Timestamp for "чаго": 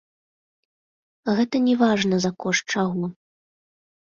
2.79-3.05